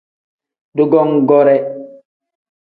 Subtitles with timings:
[0.75, 1.55] Dugongoore.